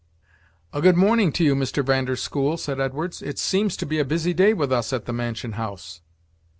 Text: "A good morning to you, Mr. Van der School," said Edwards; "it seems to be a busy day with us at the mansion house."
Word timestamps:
"A 0.73 0.81
good 0.81 0.95
morning 0.97 1.31
to 1.33 1.43
you, 1.43 1.53
Mr. 1.55 1.85
Van 1.85 2.05
der 2.05 2.15
School," 2.15 2.57
said 2.57 2.79
Edwards; 2.79 3.21
"it 3.21 3.37
seems 3.37 3.77
to 3.77 3.85
be 3.85 3.99
a 3.99 4.03
busy 4.03 4.33
day 4.33 4.51
with 4.51 4.71
us 4.71 4.91
at 4.91 5.05
the 5.05 5.13
mansion 5.13 5.51
house." 5.51 6.01